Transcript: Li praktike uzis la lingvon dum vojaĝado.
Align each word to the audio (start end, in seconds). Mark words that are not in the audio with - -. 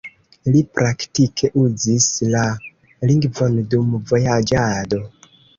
Li 0.53 0.61
praktike 0.77 1.49
uzis 1.65 2.07
la 2.37 2.43
lingvon 3.11 3.63
dum 3.75 3.95
vojaĝado. 4.15 5.03